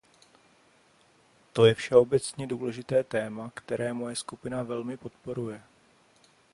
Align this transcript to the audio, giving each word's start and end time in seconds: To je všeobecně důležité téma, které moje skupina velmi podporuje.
To 1.53 1.65
je 1.65 1.75
všeobecně 1.75 2.47
důležité 2.47 3.03
téma, 3.03 3.51
které 3.53 3.93
moje 3.93 4.15
skupina 4.15 4.63
velmi 4.63 4.97
podporuje. 4.97 5.61